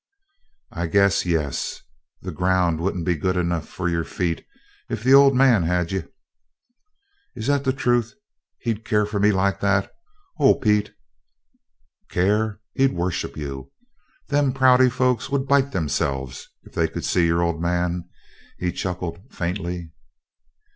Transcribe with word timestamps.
"I 0.71 0.87
guess 0.87 1.27
yes. 1.27 1.83
The 2.23 2.31
ground 2.31 2.79
wouldn't 2.79 3.05
be 3.05 3.13
good 3.15 3.37
enough 3.37 3.67
for 3.69 3.87
your 3.87 4.03
feet 4.03 4.43
if 4.89 5.03
the 5.03 5.13
'Old 5.13 5.35
Man' 5.35 5.61
had 5.61 5.91
you." 5.91 6.11
"Is 7.35 7.45
that 7.45 7.65
the 7.65 7.71
truth? 7.71 8.15
He'd 8.57 8.83
care 8.83 9.05
for 9.05 9.19
me 9.19 9.31
like 9.31 9.59
that? 9.59 9.91
Oh, 10.39 10.55
Pete!" 10.55 10.91
"Care? 12.09 12.61
He'd 12.73 12.93
worship 12.93 13.37
you. 13.37 13.71
Them 14.29 14.53
Prouty 14.53 14.89
folks 14.89 15.29
would 15.29 15.47
bite 15.47 15.71
themselves 15.71 16.49
if 16.63 16.73
they 16.73 16.87
could 16.87 17.05
see 17.05 17.27
your 17.27 17.43
Old 17.43 17.61
Man," 17.61 18.09
he 18.57 18.71
chuckled 18.71 19.19
faintly. 19.31 19.91